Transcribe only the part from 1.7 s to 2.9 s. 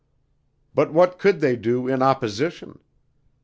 in opposition?